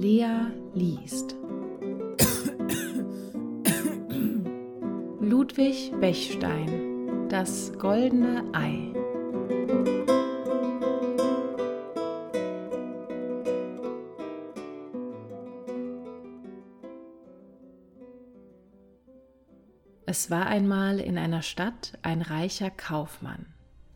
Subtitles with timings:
[0.00, 1.36] Lea liest.
[5.20, 8.94] Ludwig Bechstein Das goldene Ei
[20.06, 23.44] Es war einmal in einer Stadt ein reicher Kaufmann,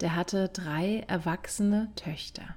[0.02, 2.56] der hatte drei erwachsene Töchter.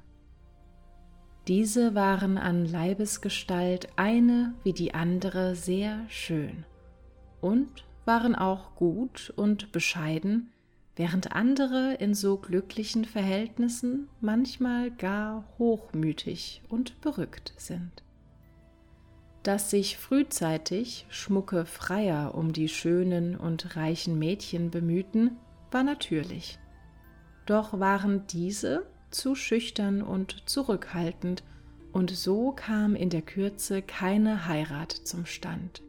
[1.47, 6.65] Diese waren an Leibesgestalt eine wie die andere sehr schön
[7.39, 10.51] und waren auch gut und bescheiden,
[10.97, 18.03] während andere in so glücklichen Verhältnissen manchmal gar hochmütig und berückt sind.
[19.43, 25.37] Dass sich frühzeitig schmucke Freier um die schönen und reichen Mädchen bemühten,
[25.71, 26.59] war natürlich.
[27.45, 31.43] Doch waren diese zu schüchtern und zurückhaltend,
[31.91, 35.81] und so kam in der Kürze keine Heirat zum Stand.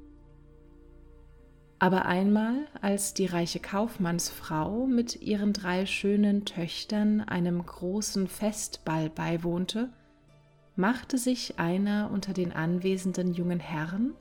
[1.78, 9.90] Aber einmal, als die reiche Kaufmannsfrau mit ihren drei schönen Töchtern einem großen Festball beiwohnte,
[10.74, 14.14] machte sich einer unter den anwesenden jungen Herren,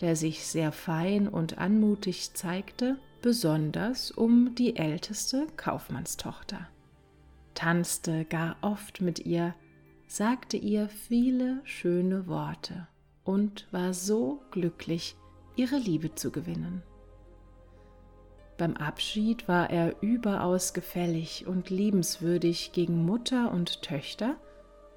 [0.00, 6.68] der sich sehr fein und anmutig zeigte, besonders um die älteste Kaufmannstochter
[7.54, 9.54] tanzte gar oft mit ihr,
[10.06, 12.88] sagte ihr viele schöne Worte
[13.24, 15.16] und war so glücklich,
[15.56, 16.82] ihre Liebe zu gewinnen.
[18.58, 24.36] Beim Abschied war er überaus gefällig und liebenswürdig gegen Mutter und Töchter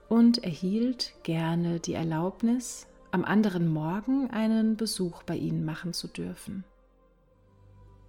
[0.09, 6.65] und erhielt gerne die Erlaubnis, am anderen Morgen einen Besuch bei ihnen machen zu dürfen.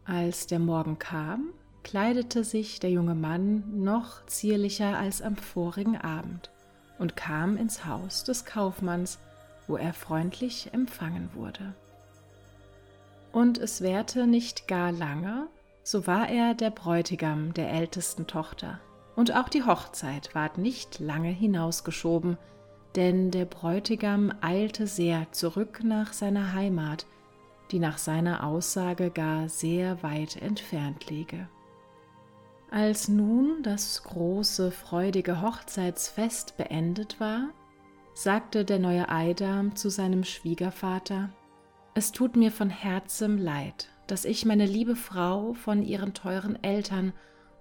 [0.04, 1.50] Als der Morgen kam,
[1.84, 6.50] kleidete sich der junge Mann noch zierlicher als am vorigen Abend
[6.98, 9.18] und kam ins Haus des Kaufmanns,
[9.68, 11.74] wo er freundlich empfangen wurde.
[13.32, 15.46] Und es währte nicht gar lange,
[15.82, 18.80] so war er der Bräutigam der ältesten Tochter,
[19.16, 22.36] und auch die Hochzeit ward nicht lange hinausgeschoben,
[22.96, 27.06] denn der Bräutigam eilte sehr zurück nach seiner Heimat,
[27.70, 31.48] die nach seiner Aussage gar sehr weit entfernt liege.
[32.74, 37.50] Als nun das große, freudige Hochzeitsfest beendet war,
[38.14, 41.30] sagte der neue Eidam zu seinem Schwiegervater,
[41.94, 47.12] es tut mir von Herzem leid, dass ich meine liebe Frau von ihren teuren Eltern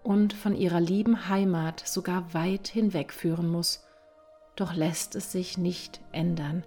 [0.01, 3.83] und von ihrer lieben Heimat sogar weit hinwegführen muss.
[4.55, 6.63] Doch lässt es sich nicht ändern.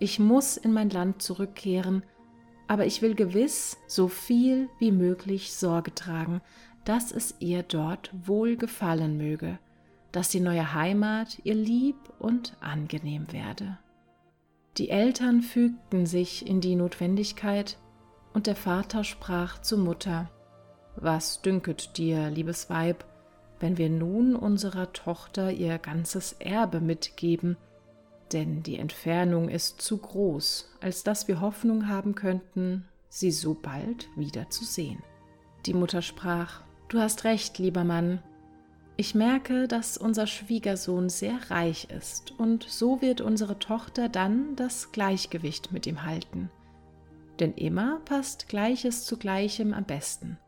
[0.00, 2.02] Ich muss in mein Land zurückkehren,
[2.66, 6.40] aber ich will gewiss so viel wie möglich Sorge tragen,
[6.84, 9.58] dass es ihr dort wohl gefallen möge,
[10.12, 13.78] dass die neue Heimat ihr lieb und angenehm werde.
[14.76, 17.78] Die Eltern fügten sich in die Notwendigkeit,
[18.32, 20.28] und der Vater sprach zur Mutter,
[20.96, 23.04] Was dünket dir, liebes Weib,
[23.60, 27.56] wenn wir nun unserer Tochter ihr ganzes Erbe mitgeben,
[28.32, 34.08] denn die Entfernung ist zu groß, als dass wir Hoffnung haben könnten, sie so bald
[34.16, 35.02] wieder zu sehen.
[35.66, 38.20] Die Mutter sprach, Du hast recht, lieber Mann.
[38.96, 44.92] Ich merke, dass unser Schwiegersohn sehr reich ist, und so wird unsere Tochter dann das
[44.92, 46.50] Gleichgewicht mit ihm halten.
[47.40, 50.38] Denn immer passt Gleiches zu Gleichem am besten.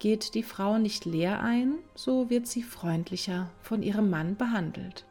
[0.00, 5.06] Geht die Frau nicht leer ein, so wird sie freundlicher von ihrem Mann behandelt.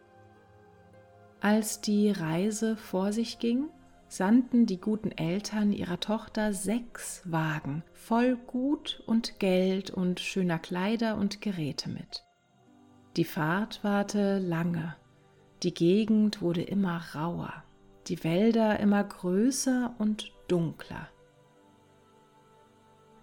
[1.40, 3.70] Als die Reise vor sich ging,
[4.16, 11.18] sandten die guten Eltern ihrer Tochter sechs Wagen voll Gut und Geld und schöner Kleider
[11.18, 12.24] und Geräte mit.
[13.18, 14.96] Die Fahrt warte lange,
[15.64, 17.66] die Gegend wurde immer rauer,
[18.08, 21.10] die Wälder immer größer und dunkler.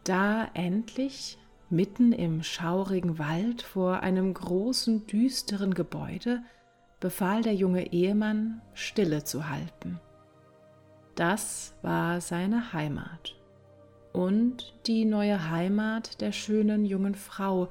[0.04, 1.38] Da endlich,
[1.70, 6.42] mitten im schaurigen Wald vor einem großen, düsteren Gebäude,
[7.00, 9.98] befahl der junge Ehemann, Stille zu halten.
[11.14, 13.36] Das war seine Heimat
[14.12, 17.68] und die neue Heimat der schönen jungen Frau,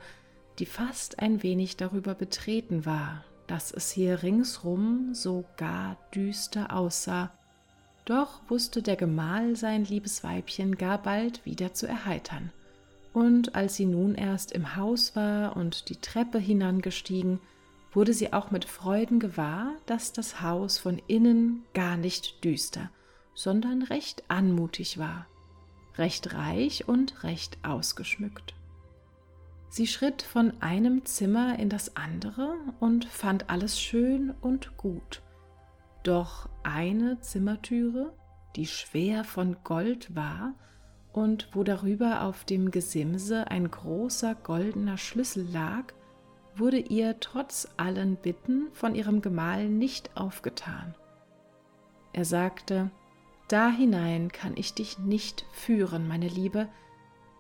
[0.60, 7.32] die fast ein wenig darüber betreten war, dass es hier ringsrum so gar düster aussah.
[8.06, 12.52] Doch wusste der Gemahl sein liebes Weibchen gar bald wieder zu erheitern.
[13.14, 17.40] Und als sie nun erst im Haus war und die Treppe hinangestiegen,
[17.94, 22.90] wurde sie auch mit Freuden gewahr, dass das Haus von innen gar nicht düster,
[23.42, 25.26] sondern recht anmutig war,
[25.98, 28.54] recht reich und recht ausgeschmückt.
[29.70, 35.24] Sie schritt von einem Zimmer in das andere und fand alles schön und gut.
[36.04, 38.14] Doch eine Zimmertüre,
[38.56, 40.54] die schwer von Gold war
[41.12, 45.94] und wo darüber auf dem Gesimse ein großer goldener Schlüssel lag,
[46.56, 50.94] wurde ihr trotz allen Bitten von ihrem Gemahl nicht aufgetan.
[52.14, 52.92] Er sagte,
[53.52, 56.70] Da hinein kann ich dich nicht führen, meine Liebe,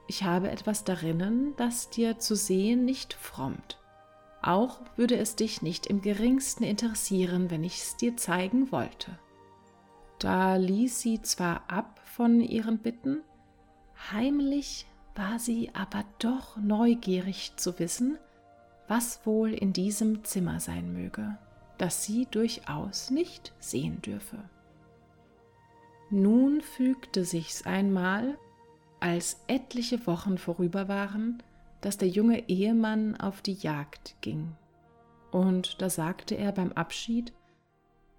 [0.08, 3.80] ich habe etwas darinnen, das dir zu sehen nicht frommt.
[4.42, 9.18] Auch würde es dich nicht im geringsten interessieren, wenn ich es dir zeigen wollte.
[10.20, 13.22] Da ließ sie zwar ab von ihren Bitten,
[14.12, 18.18] heimlich war sie aber doch neugierig zu wissen,
[18.90, 21.38] was wohl in diesem Zimmer sein möge,
[21.78, 24.44] das sie durchaus nicht sehen dürfe.
[26.12, 28.38] Nun fügte sich's einmal,
[29.00, 31.42] als etliche Wochen vorüber waren,
[31.80, 34.52] dass der junge Ehemann auf die Jagd ging.
[35.32, 37.34] Und da sagte er beim Abschied,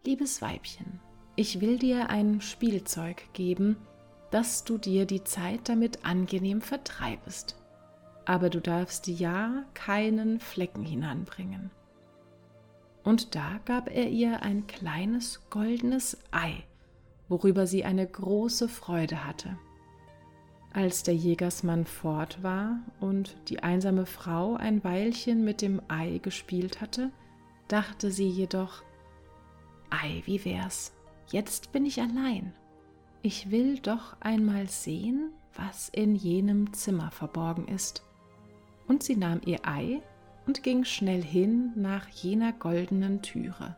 [0.05, 0.99] Liebes Weibchen,
[1.37, 3.77] ich will dir ein Spielzeug geben,
[4.33, 7.63] dass du dir die Zeit damit angenehm vertreibest
[8.25, 11.71] aber du darfst ja keinen Flecken hinanbringen.
[13.03, 16.63] Und da gab er ihr ein kleines goldenes Ei,
[17.33, 19.57] worüber sie eine große Freude hatte.
[20.75, 26.83] Als der Jägersmann fort war und die einsame Frau ein Weilchen mit dem Ei gespielt
[26.83, 27.11] hatte,
[27.69, 28.83] dachte sie jedoch,
[29.89, 30.93] Ei, wie wär's,
[31.31, 32.53] jetzt bin ich allein.
[33.23, 38.05] Ich will doch einmal sehen, was in jenem Zimmer verborgen ist
[38.89, 40.03] und sie nahm ihr Ei
[40.47, 43.75] und ging schnell hin nach jener goldenen Türe,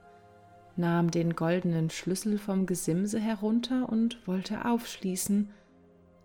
[0.76, 5.50] nahm den goldenen Schlüssel vom Gesimse herunter und wollte aufschließen,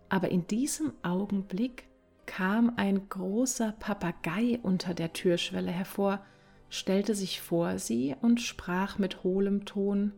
[0.10, 1.88] aber in diesem Augenblick
[2.25, 6.22] kam ein großer Papagei unter der Türschwelle hervor,
[6.69, 10.13] stellte sich vor sie und sprach mit hohlem Ton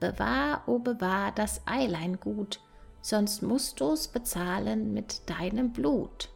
[0.00, 2.60] Bewahr, o oh bewahr das Eilein gut,
[3.02, 6.30] sonst musst du's bezahlen mit deinem Blut.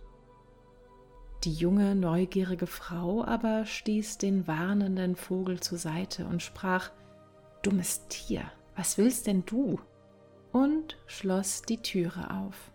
[1.45, 6.91] Die junge, neugierige Frau aber stieß den warnenden Vogel zur Seite und sprach
[7.63, 9.79] Dummes Tier, was willst denn du?
[10.53, 12.71] und schloss die Türe auf.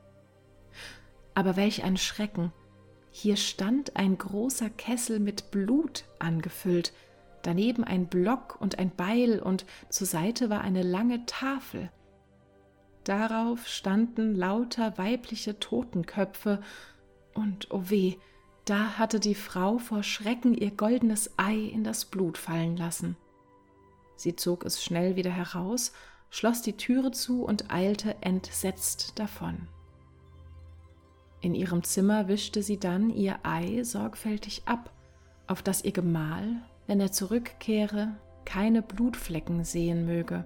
[1.35, 2.51] Aber welch ein Schrecken!
[3.11, 6.93] Hier stand ein großer Kessel mit Blut angefüllt,
[7.41, 11.91] daneben ein Block und ein Beil, und zur Seite war eine lange Tafel.
[13.03, 16.61] Darauf standen lauter weibliche Totenköpfe,
[17.33, 18.15] und o oh weh,
[18.65, 23.15] da hatte die Frau vor Schrecken ihr goldenes Ei in das Blut fallen lassen.
[24.17, 25.93] Sie zog es schnell wieder heraus,
[26.29, 29.69] schloss die Türe zu und eilte entsetzt davon.
[31.39, 34.91] In ihrem Zimmer wischte sie dann ihr Ei sorgfältig ab,
[35.45, 40.45] auf das ihr Gemahl, wenn er zurückkehre, keine Blutflecken sehen möge.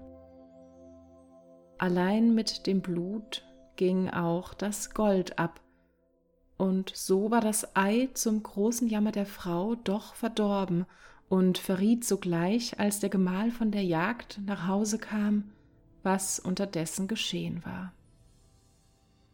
[1.77, 3.43] Allein mit dem Blut
[3.77, 5.61] ging auch das Gold ab,
[6.57, 10.85] und so war das Ei zum großen Jammer der Frau doch verdorben
[11.31, 15.45] und verriet sogleich, als der Gemahl von der Jagd nach Hause kam,
[16.03, 17.93] was unterdessen geschehen war.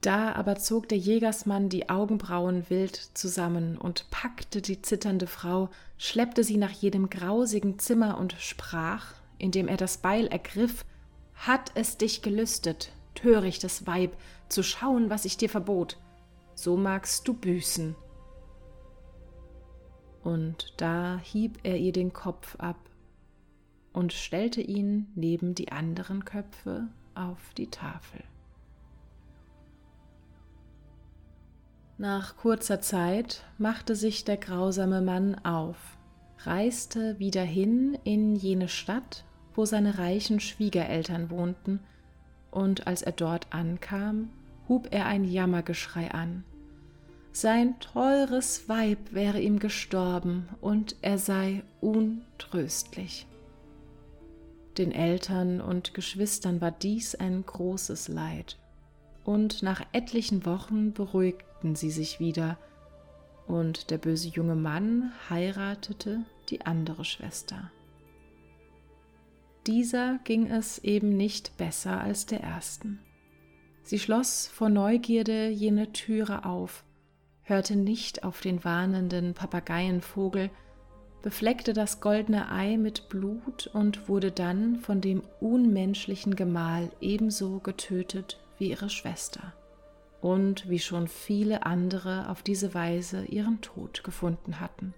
[0.01, 6.43] Da aber zog der Jägersmann die Augenbrauen wild zusammen und packte die zitternde Frau, schleppte
[6.43, 10.85] sie nach jedem grausigen Zimmer und sprach, indem er das Beil ergriff,
[11.33, 14.15] Hat es dich gelüstet, törichtes Weib,
[14.49, 15.97] zu schauen, was ich dir verbot,
[16.53, 17.95] so magst du büßen.
[20.27, 22.75] Und da hieb er ihr den Kopf ab
[23.93, 28.21] und stellte ihn neben die anderen Köpfe auf die Tafel.
[31.97, 35.97] Nach kurzer Zeit machte sich der grausame Mann auf,
[36.39, 39.23] reiste wieder hin in jene Stadt,
[39.55, 41.79] wo seine reichen Schwiegereltern wohnten,
[42.51, 44.27] und als er dort ankam,
[44.67, 46.43] hub er ein Jammergeschrei an.
[47.39, 53.27] Sein teures Weib wäre ihm gestorben und er sei untröstlich.
[54.79, 58.57] Den Eltern und Geschwistern war dies ein großes Leid,
[59.23, 62.57] und nach etlichen Wochen beruhigten sie sich wieder,
[63.45, 67.69] und der böse junge Mann heiratete die andere Schwester.
[69.67, 72.97] Dieser ging es eben nicht besser als der ersten.
[73.83, 76.83] Sie schloss vor Neugierde jene Türe auf,
[77.47, 80.49] hörte nicht auf den warnenden Papageienvogel,
[81.21, 88.39] befleckte das goldene Ei mit Blut und wurde dann von dem unmenschlichen Gemahl ebenso getötet
[88.57, 89.53] wie ihre Schwester
[90.21, 94.93] und wie schon viele andere auf diese Weise ihren Tod gefunden hatten,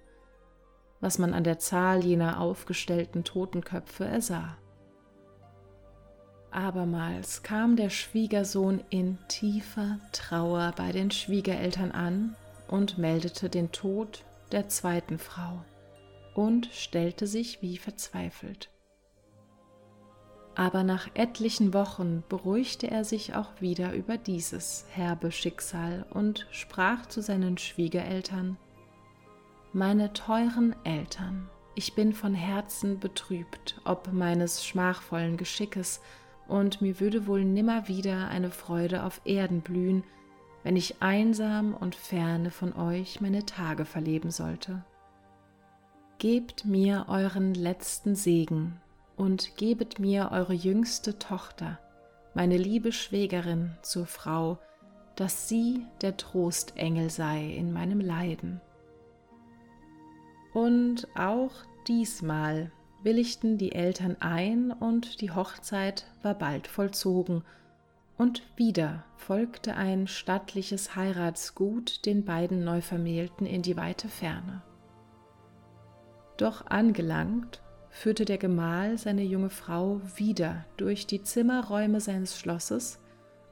[1.02, 4.58] was man an der Zahl jener aufgestellten Totenköpfe ersah.
[6.52, 12.36] Abermals kam der Schwiegersohn in tiefer Trauer bei den Schwiegereltern an
[12.68, 15.64] und meldete den Tod der zweiten Frau
[16.34, 18.70] und stellte sich wie verzweifelt.
[20.56, 27.06] Aber nach etlichen Wochen beruhigte er sich auch wieder über dieses herbe Schicksal und sprach
[27.06, 28.58] zu seinen Schwiegereltern
[29.72, 36.02] Meine teuren Eltern, ich bin von Herzen betrübt ob meines schmachvollen Geschickes,
[36.50, 40.04] und mir würde wohl nimmer wieder eine Freude auf Erden blühen,
[40.64, 44.84] wenn ich einsam und ferne von euch meine Tage verleben sollte.
[46.18, 48.82] Gebt mir euren letzten Segen
[49.16, 51.80] und gebet mir eure jüngste Tochter,
[52.34, 54.58] meine liebe Schwägerin, zur Frau,
[55.16, 58.60] dass sie der Trostengel sei in meinem Leiden.
[60.54, 61.52] Und auch
[61.88, 62.72] diesmal
[63.04, 67.44] willigten die Eltern ein und die Hochzeit war bald vollzogen,
[68.18, 74.62] und wieder folgte ein stattliches Heiratsgut den beiden Neuvermählten in die weite Ferne.
[76.36, 83.00] Doch angelangt führte der Gemahl seine junge Frau wieder durch die Zimmerräume seines Schlosses,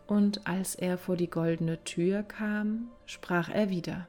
[0.05, 4.07] und als er vor die goldene Tür kam, sprach er wieder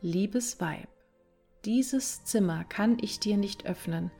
[0.00, 0.88] Liebes Weib,
[1.64, 4.10] dieses Zimmer kann ich dir nicht öffnen,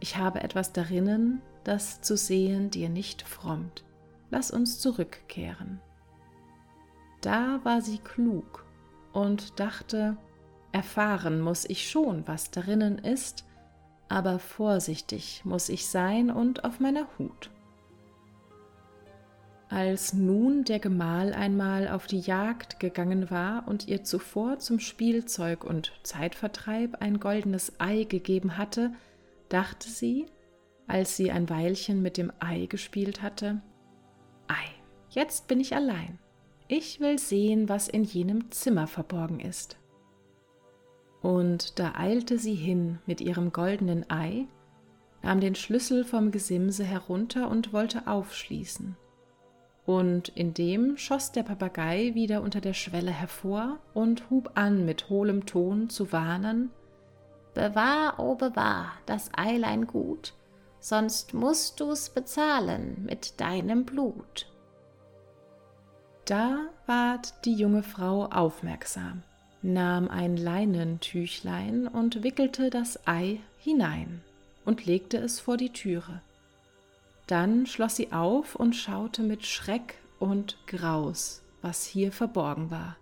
[0.00, 3.84] ich habe etwas darinnen, das zu sehen dir nicht frommt.
[4.30, 5.80] Lass uns zurückkehren.
[7.20, 8.64] Da war sie klug
[9.12, 10.16] und dachte,
[10.72, 13.44] erfahren muss ich schon, was darinnen ist,
[14.08, 17.50] aber vorsichtig muss ich sein und auf meiner Hut.
[19.68, 25.64] Als nun der Gemahl einmal auf die Jagd gegangen war und ihr zuvor zum Spielzeug
[25.64, 28.92] und Zeitvertreib ein goldenes Ei gegeben hatte,
[29.48, 30.26] dachte sie,
[30.86, 33.60] als sie ein Weilchen mit dem Ei gespielt hatte,
[34.48, 34.66] Ei,
[35.10, 36.18] jetzt bin ich allein.
[36.68, 39.78] Ich will sehen, was in jenem Zimmer verborgen ist.
[41.22, 44.46] Und da eilte sie hin mit ihrem goldenen Ei,
[45.22, 48.96] nahm den Schlüssel vom Gesimse herunter und wollte aufschließen.
[49.84, 55.46] Und indem schoss der Papagei wieder unter der Schwelle hervor und hub an mit hohlem
[55.46, 56.70] Ton zu warnen,
[57.56, 60.34] Bewahr, o oh bewahr, das Eilein gut,
[60.78, 64.46] sonst musst du's bezahlen mit deinem Blut.
[66.26, 69.22] Da ward die junge Frau aufmerksam
[69.66, 74.22] nahm ein Leinentüchlein und wickelte das Ei hinein
[74.64, 76.22] und legte es vor die Türe.
[77.26, 82.96] Dann schloss sie auf und schaute mit Schreck und Graus, was hier verborgen war.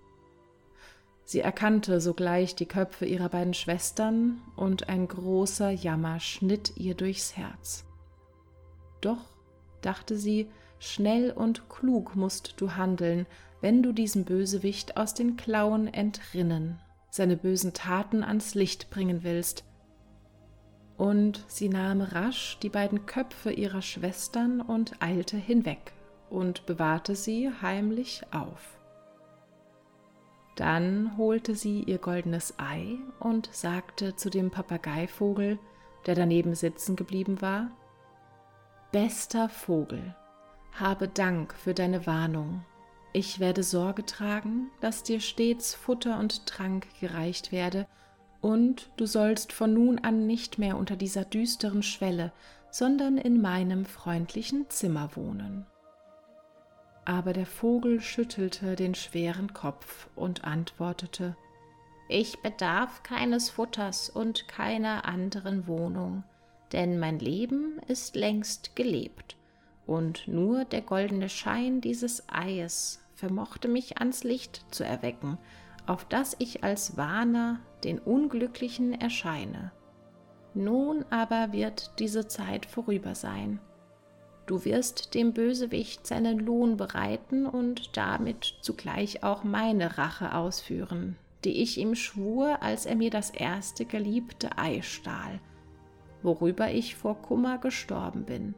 [1.25, 7.37] Sie erkannte sogleich die Köpfe ihrer beiden Schwestern, und ein großer Jammer schnitt ihr durchs
[7.37, 7.85] Herz.
[9.01, 9.25] Doch,
[9.81, 13.27] dachte sie, schnell und klug musst du handeln,
[13.61, 16.79] wenn du diesem Bösewicht aus den Klauen entrinnen,
[17.11, 19.65] seine bösen Taten ans Licht bringen willst.
[20.99, 25.93] Und sie nahm rasch die beiden Köpfe ihrer Schwestern und eilte hinweg
[26.29, 28.74] und bewahrte sie heimlich auf.
[30.57, 35.59] Dann holte sie ihr goldenes Ei und sagte zu dem Papageivogel,
[36.07, 37.71] der daneben sitzen geblieben war,
[38.93, 40.15] Bester Vogel,
[40.73, 42.65] habe Dank für deine Warnung
[43.17, 47.87] ich werde Sorge tragen, dass dir stets Futter und Trank gereicht werde,
[48.41, 52.33] und du sollst von nun an nicht mehr unter dieser düsteren Schwelle,
[52.73, 55.65] sondern in meinem freundlichen Zimmer wohnen.
[57.05, 61.37] Aber der Vogel schüttelte den schweren Kopf und antwortete
[62.09, 66.25] Ich bedarf keines Futters und keiner anderen Wohnung,
[66.73, 69.37] denn mein Leben ist längst gelebt,
[69.87, 75.39] und nur der goldene Schein dieses Eies vermochte mich ans Licht zu erwecken,
[75.87, 79.73] auf das ich als Warner den Unglücklichen erscheine.
[80.55, 83.61] Nun aber wird diese Zeit vorüber sein.
[84.47, 91.63] Du wirst dem Bösewicht seinen Lohn bereiten und damit zugleich auch meine Rache ausführen, die
[91.63, 95.41] ich ihm schwur, als er mir das erste geliebte Ei stahl,
[96.23, 98.55] worüber ich vor Kummer gestorben bin.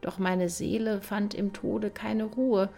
[0.00, 2.68] Doch meine Seele fand im Tode keine Ruhe,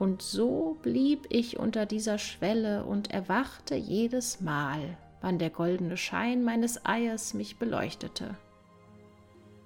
[0.00, 4.80] und so blieb ich unter dieser Schwelle und erwachte jedes Mal,
[5.20, 8.34] wann der goldene Schein meines Eiers mich beleuchtete.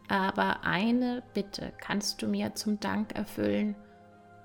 [0.08, 3.76] Aber eine Bitte kannst du mir zum Dank erfüllen.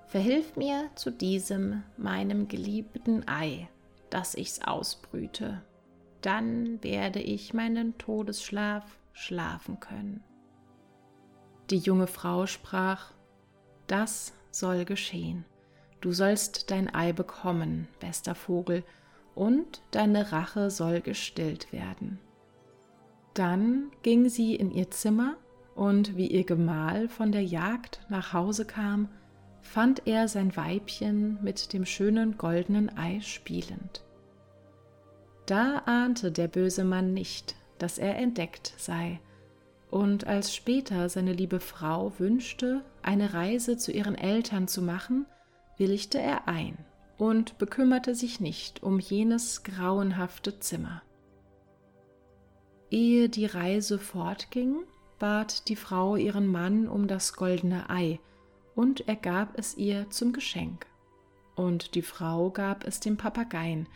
[0.07, 3.69] Verhilf mir zu diesem meinem geliebten Ei,
[4.09, 5.61] dass ich's ausbrüte.
[6.21, 10.23] Dann werde ich meinen Todesschlaf schlafen können.
[11.69, 13.11] Die junge Frau sprach,
[13.87, 15.45] Das soll geschehen.
[16.01, 18.83] Du sollst dein Ei bekommen, bester Vogel,
[19.35, 22.19] und deine Rache soll gestillt werden.
[23.33, 25.37] Dann ging sie in ihr Zimmer,
[25.75, 29.09] und wie ihr Gemahl von der Jagd nach Hause kam,
[29.61, 34.03] fand er sein Weibchen mit dem schönen goldenen Ei spielend.
[35.45, 39.19] Da ahnte der böse Mann nicht, dass er entdeckt sei,
[39.89, 45.27] und als später seine liebe Frau wünschte, eine Reise zu ihren Eltern zu machen,
[45.77, 46.77] willigte er ein
[47.17, 51.03] und bekümmerte sich nicht um jenes grauenhafte Zimmer.
[52.89, 54.77] Ehe die Reise fortging,
[55.23, 58.19] bat die Frau ihren Mann um das goldene Ei,
[58.75, 60.85] und er gab es ihr zum Geschenk.
[61.55, 63.87] Und die Frau gab es dem Papageien,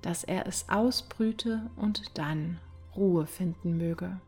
[0.00, 2.60] dass er es ausbrüte und dann
[2.94, 4.20] Ruhe finden möge.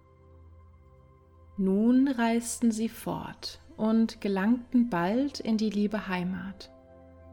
[1.56, 6.72] Nun reisten sie fort und gelangten bald in die liebe Heimat.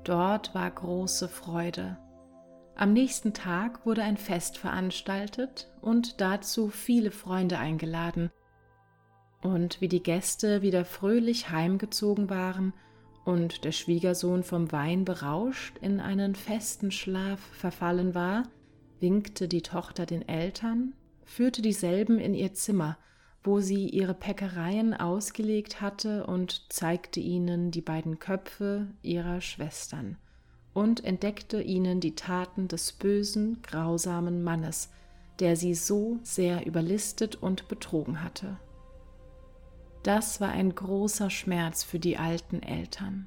[0.03, 1.97] Dort war große Freude.
[2.75, 8.29] Am nächsten Tag wurde ein Fest veranstaltet und dazu viele Freunde eingeladen.
[9.45, 12.73] Und wie die Gäste wieder fröhlich heimgezogen waren
[13.25, 18.43] und der Schwiegersohn vom Wein berauscht in einen festen Schlaf verfallen war,
[18.99, 22.97] winkte die Tochter den Eltern, führte dieselben in ihr Zimmer
[23.45, 30.17] wo sie ihre Päckereien ausgelegt hatte und zeigte ihnen die beiden Köpfe ihrer Schwestern
[30.73, 34.89] und entdeckte ihnen die Taten des bösen, grausamen Mannes,
[35.39, 38.57] der sie so sehr überlistet und betrogen hatte.
[40.05, 43.25] Das war ein großer Schmerz für die alten Eltern.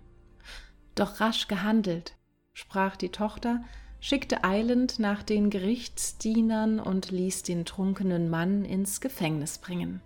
[0.94, 2.14] Doch rasch gehandelt,
[2.52, 3.64] sprach die Tochter,
[3.98, 10.00] schickte eilend nach den Gerichtsdienern und ließ den trunkenen Mann ins Gefängnis bringen.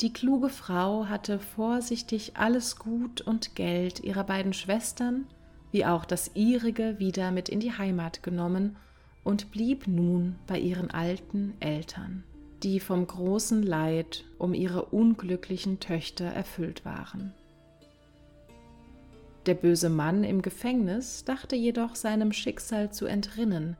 [0.00, 5.26] Die kluge Frau hatte vorsichtig alles Gut und Geld ihrer beiden Schwestern
[5.72, 8.78] wie auch das ihrige wieder mit in die Heimat genommen
[9.24, 12.24] und blieb nun bei ihren alten Eltern,
[12.62, 17.32] die vom großen Leid um ihre unglücklichen Töchter erfüllt waren.
[19.46, 23.76] Der böse Mann im Gefängnis dachte jedoch seinem Schicksal zu entrinnen,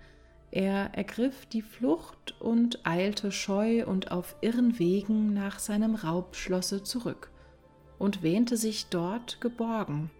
[0.50, 7.30] er ergriff die Flucht und eilte scheu und auf irren Wegen nach seinem Raubschlosse zurück
[7.98, 10.10] und wähnte sich dort geborgen.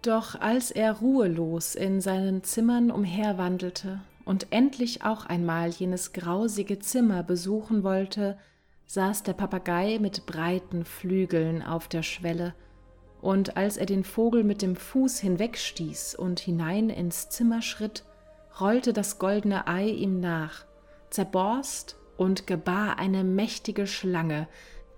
[0.00, 7.22] Doch als er ruhelos in seinen Zimmern umherwandelte und endlich auch einmal jenes grausige Zimmer
[7.22, 8.38] besuchen wollte,
[8.86, 12.54] saß der Papagei mit breiten Flügeln auf der Schwelle,
[13.20, 18.04] und als er den Vogel mit dem Fuß hinwegstieß und hinein ins Zimmer schritt,
[18.60, 20.64] rollte das goldene Ei ihm nach,
[21.08, 24.48] zerborst und gebar eine mächtige Schlange,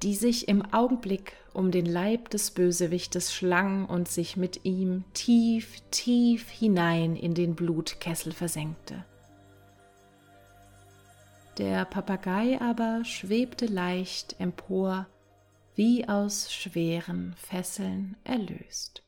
[0.03, 5.81] die sich im Augenblick um den Leib des Bösewichtes schlang und sich mit ihm tief,
[5.91, 9.05] tief hinein in den Blutkessel versenkte.
[11.59, 15.07] Der Papagei aber schwebte leicht empor,
[15.77, 19.05] wie aus schweren Fesseln erlöst.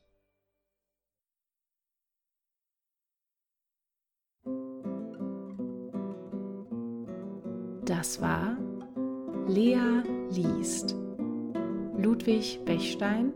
[7.83, 8.57] Das war
[9.47, 10.95] Lea liest.
[11.97, 13.33] Ludwig Bechstein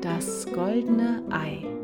[0.00, 1.81] Das goldene Ei.